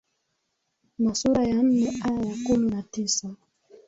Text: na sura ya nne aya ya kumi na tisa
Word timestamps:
na 1.01 1.11
sura 1.19 1.41
ya 1.51 1.59
nne 1.63 1.87
aya 2.07 2.21
ya 2.29 2.35
kumi 2.45 2.67
na 2.71 2.81
tisa 2.91 3.27